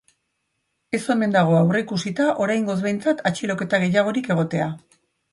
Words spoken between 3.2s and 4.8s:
atxiloketa gehiagorik egotea.